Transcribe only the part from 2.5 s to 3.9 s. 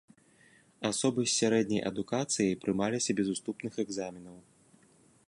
прымаліся без уступных